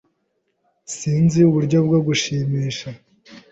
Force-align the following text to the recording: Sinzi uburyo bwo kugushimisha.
Sinzi 0.95 1.39
uburyo 1.49 1.77
bwo 1.85 1.99
kugushimisha. 2.01 2.89